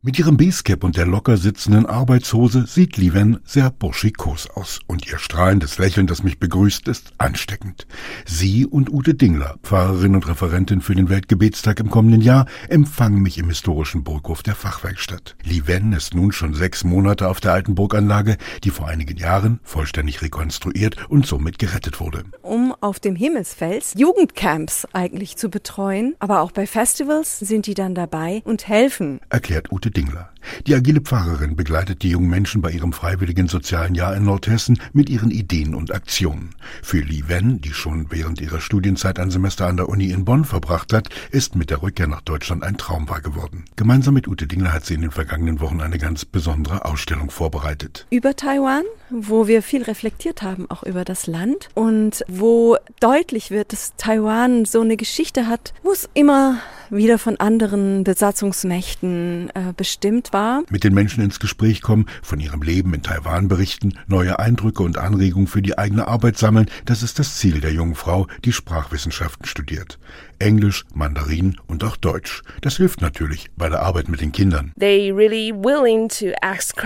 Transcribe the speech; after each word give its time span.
Mit 0.00 0.16
ihrem 0.16 0.36
Basecap 0.36 0.84
und 0.84 0.96
der 0.96 1.06
locker 1.06 1.36
sitzenden 1.36 1.84
Arbeitshose 1.84 2.68
sieht 2.68 2.96
Liven 2.96 3.40
sehr 3.44 3.72
burschikos 3.72 4.48
aus 4.48 4.78
und 4.86 5.10
ihr 5.10 5.18
strahlendes 5.18 5.78
Lächeln, 5.78 6.06
das 6.06 6.22
mich 6.22 6.38
begrüßt, 6.38 6.86
ist 6.86 7.10
ansteckend. 7.18 7.88
Sie 8.24 8.64
und 8.64 8.92
Ute 8.92 9.14
Dingler, 9.14 9.56
Pfarrerin 9.64 10.14
und 10.14 10.28
Referentin 10.28 10.82
für 10.82 10.94
den 10.94 11.08
Weltgebetstag 11.08 11.80
im 11.80 11.90
kommenden 11.90 12.20
Jahr, 12.20 12.46
empfangen 12.68 13.20
mich 13.20 13.38
im 13.38 13.48
historischen 13.48 14.04
Burghof 14.04 14.44
der 14.44 14.54
Fachwerkstatt. 14.54 15.34
Liven 15.42 15.92
ist 15.92 16.14
nun 16.14 16.30
schon 16.30 16.54
sechs 16.54 16.84
Monate 16.84 17.26
auf 17.26 17.40
der 17.40 17.52
alten 17.52 17.74
Burganlage, 17.74 18.36
die 18.62 18.70
vor 18.70 18.86
einigen 18.86 19.16
Jahren 19.16 19.58
vollständig 19.64 20.22
rekonstruiert 20.22 21.08
und 21.08 21.26
somit 21.26 21.58
gerettet 21.58 21.98
wurde. 21.98 22.22
Um 22.42 22.72
auf 22.82 23.00
dem 23.00 23.16
Himmelsfels 23.16 23.94
Jugendcamps 23.96 24.86
eigentlich 24.92 25.36
zu 25.36 25.50
betreuen, 25.50 26.14
aber 26.20 26.42
auch 26.42 26.52
bei 26.52 26.68
Festivals 26.68 27.40
sind 27.40 27.66
die 27.66 27.74
dann 27.74 27.96
dabei 27.96 28.42
und 28.44 28.68
helfen, 28.68 29.18
erklärt 29.28 29.72
Ute 29.72 29.87
Dingler. 29.90 30.30
Die 30.66 30.74
agile 30.74 31.00
Pfarrerin 31.00 31.56
begleitet 31.56 32.02
die 32.02 32.10
jungen 32.10 32.30
Menschen 32.30 32.62
bei 32.62 32.70
ihrem 32.70 32.92
freiwilligen 32.92 33.48
sozialen 33.48 33.94
Jahr 33.94 34.16
in 34.16 34.24
Nordhessen 34.24 34.80
mit 34.92 35.10
ihren 35.10 35.30
Ideen 35.30 35.74
und 35.74 35.92
Aktionen. 35.92 36.54
Für 36.82 37.00
Li 37.00 37.24
Wen, 37.26 37.60
die 37.60 37.72
schon 37.72 38.06
während 38.10 38.40
ihrer 38.40 38.60
Studienzeit 38.60 39.18
ein 39.18 39.30
Semester 39.30 39.66
an 39.66 39.76
der 39.76 39.88
Uni 39.88 40.10
in 40.10 40.24
Bonn 40.24 40.44
verbracht 40.44 40.92
hat, 40.92 41.08
ist 41.30 41.54
mit 41.56 41.70
der 41.70 41.82
Rückkehr 41.82 42.06
nach 42.06 42.22
Deutschland 42.22 42.62
ein 42.62 42.78
Traum 42.78 43.08
wahr 43.08 43.20
geworden. 43.20 43.64
Gemeinsam 43.76 44.14
mit 44.14 44.28
Ute 44.28 44.46
Dingler 44.46 44.72
hat 44.72 44.84
sie 44.84 44.94
in 44.94 45.02
den 45.02 45.10
vergangenen 45.10 45.60
Wochen 45.60 45.80
eine 45.80 45.98
ganz 45.98 46.24
besondere 46.24 46.84
Ausstellung 46.84 47.30
vorbereitet. 47.30 48.06
Über 48.10 48.36
Taiwan, 48.36 48.84
wo 49.10 49.46
wir 49.46 49.62
viel 49.62 49.82
reflektiert 49.82 50.42
haben, 50.42 50.70
auch 50.70 50.82
über 50.82 51.04
das 51.04 51.26
Land 51.26 51.68
und 51.74 52.24
wo 52.28 52.76
deutlich 53.00 53.50
wird, 53.50 53.72
dass 53.72 53.94
Taiwan 53.96 54.64
so 54.64 54.80
eine 54.80 54.96
Geschichte 54.96 55.46
hat, 55.46 55.74
wo 55.82 55.92
es 55.92 56.08
immer 56.14 56.58
wieder 56.90 57.18
von 57.18 57.38
anderen 57.38 58.04
Besatzungsmächten 58.04 59.50
äh, 59.54 59.72
bestimmt 59.76 60.32
war. 60.32 60.62
Mit 60.70 60.84
den 60.84 60.94
Menschen 60.94 61.22
ins 61.22 61.40
Gespräch 61.40 61.82
kommen, 61.82 62.06
von 62.22 62.40
ihrem 62.40 62.62
Leben 62.62 62.94
in 62.94 63.02
Taiwan 63.02 63.48
berichten, 63.48 63.94
neue 64.06 64.38
Eindrücke 64.38 64.82
und 64.82 64.98
Anregungen 64.98 65.46
für 65.46 65.62
die 65.62 65.78
eigene 65.78 66.08
Arbeit 66.08 66.38
sammeln, 66.38 66.70
das 66.84 67.02
ist 67.02 67.18
das 67.18 67.36
Ziel 67.36 67.60
der 67.60 67.72
jungen 67.72 67.94
Frau, 67.94 68.26
die 68.44 68.52
Sprachwissenschaften 68.52 69.46
studiert. 69.46 69.98
Englisch, 70.38 70.84
Mandarin 70.94 71.56
und 71.66 71.82
auch 71.82 71.96
Deutsch. 71.96 72.42
Das 72.60 72.76
hilft 72.76 73.00
natürlich 73.00 73.50
bei 73.56 73.68
der 73.68 73.82
Arbeit 73.82 74.08
mit 74.08 74.20
den 74.20 74.32
Kindern. 74.32 74.72
Really 74.80 75.52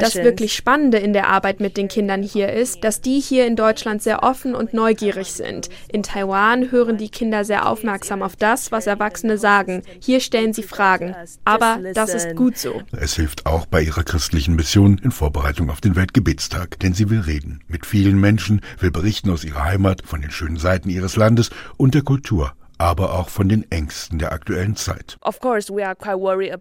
das 0.00 0.14
wirklich 0.16 0.54
Spannende 0.54 0.98
in 0.98 1.12
der 1.12 1.28
Arbeit 1.28 1.60
mit 1.60 1.76
den 1.76 1.88
Kindern 1.88 2.22
hier 2.22 2.52
ist, 2.52 2.84
dass 2.84 3.00
die 3.00 3.20
hier 3.20 3.46
in 3.46 3.56
Deutschland 3.56 4.02
sehr 4.02 4.22
offen 4.22 4.54
und 4.54 4.72
neugierig 4.72 5.32
sind. 5.32 5.68
In 5.92 6.02
Taiwan 6.02 6.70
hören 6.70 6.96
die 6.96 7.10
Kinder 7.10 7.44
sehr 7.44 7.68
aufmerksam 7.68 8.22
auf 8.22 8.36
das, 8.36 8.72
was 8.72 8.86
Erwachsene 8.86 9.36
sagen. 9.36 9.82
Hier 10.00 10.20
stellen 10.20 10.52
sie 10.52 10.62
Fragen. 10.62 11.14
Aber 11.44 11.80
das 11.94 12.14
ist 12.14 12.36
gut 12.36 12.58
so. 12.58 12.82
Es 12.92 13.16
hilft 13.16 13.46
auch 13.46 13.66
bei 13.66 13.82
ihrer 13.82 14.04
christlichen 14.04 14.54
Mission 14.54 14.98
in 14.98 15.10
Vorbereitung 15.10 15.70
auf 15.70 15.80
den 15.80 15.96
Weltgebetstag, 15.96 16.78
denn 16.80 16.94
sie 16.94 17.10
will 17.10 17.20
reden 17.20 17.60
mit 17.68 17.86
vielen 17.86 18.18
Menschen, 18.20 18.60
will 18.78 18.90
berichten 18.90 19.30
aus 19.30 19.44
ihrer 19.44 19.64
Heimat, 19.64 20.02
von 20.04 20.20
den 20.20 20.30
schönen 20.30 20.56
Seiten 20.56 20.88
ihres 20.88 21.16
Landes 21.16 21.50
und 21.76 21.94
der 21.94 22.02
Kultur 22.02 22.54
aber 22.78 23.14
auch 23.14 23.28
von 23.28 23.48
den 23.48 23.70
Ängsten 23.70 24.18
der 24.18 24.32
aktuellen 24.32 24.76
Zeit. 24.76 25.16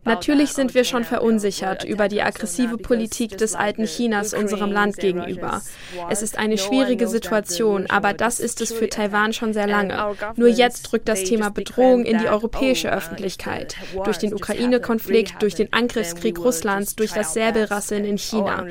Natürlich 0.06 0.53
sind 0.53 0.75
wir 0.75 0.83
schon 0.83 1.03
verunsichert 1.03 1.83
über 1.83 2.08
die 2.08 2.22
aggressive 2.22 2.78
Politik 2.78 3.38
des 3.38 3.55
alten 3.55 3.86
Chinas 3.86 4.33
unserem 4.33 4.72
Land 4.72 4.97
gegenüber. 4.97 5.61
Es 6.09 6.22
ist 6.22 6.38
eine 6.38 6.58
schwierige 6.58 7.08
Situation, 7.08 7.88
aber 7.89 8.14
das 8.14 8.39
ist 8.39 8.61
es 8.61 8.72
für 8.72 8.89
Taiwan 8.89 9.33
schon 9.33 9.53
sehr 9.53 9.67
lange. 9.67 10.16
Nur 10.36 10.50
jetzt 10.50 10.83
drückt 10.83 11.09
das 11.09 11.23
Thema 11.23 11.50
Bedrohung 11.50 12.05
in 12.05 12.20
die 12.20 12.27
europäische 12.27 12.92
Öffentlichkeit. 12.92 13.75
Durch 14.03 14.17
den 14.17 14.33
Ukraine-Konflikt, 14.33 15.42
durch 15.42 15.55
den 15.55 15.73
Angriffskrieg 15.73 16.38
Russlands, 16.39 16.95
durch 16.95 17.11
das 17.11 17.33
Säbelrasseln 17.33 18.05
in 18.05 18.17
China. 18.17 18.66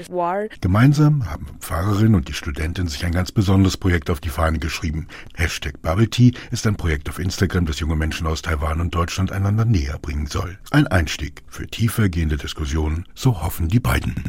Gemeinsam 0.60 1.28
haben 1.28 1.46
Pfarrerin 1.60 2.14
und 2.14 2.28
die 2.28 2.34
Studentin 2.34 2.86
sich 2.86 3.04
ein 3.04 3.12
ganz 3.12 3.32
besonderes 3.32 3.76
Projekt 3.76 4.10
auf 4.10 4.20
die 4.20 4.28
Fahne 4.28 4.58
geschrieben. 4.58 5.08
Hashtag 5.34 5.82
Bubble 5.82 6.08
Tea 6.08 6.32
ist 6.50 6.66
ein 6.66 6.76
Projekt 6.76 7.08
auf 7.08 7.18
Instagram 7.18 7.31
Instagram, 7.32 7.64
das 7.64 7.80
junge 7.80 7.96
Menschen 7.96 8.26
aus 8.26 8.42
Taiwan 8.42 8.82
und 8.82 8.94
Deutschland 8.94 9.32
einander 9.32 9.64
näher 9.64 9.98
bringen 9.98 10.26
soll. 10.26 10.58
Ein 10.70 10.86
Einstieg 10.86 11.42
für 11.48 11.66
tiefer 11.66 12.10
gehende 12.10 12.36
Diskussionen, 12.36 13.06
so 13.14 13.42
hoffen 13.42 13.68
die 13.68 13.80
beiden. 13.80 14.14